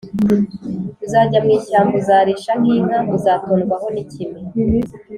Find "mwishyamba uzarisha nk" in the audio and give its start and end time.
1.45-2.67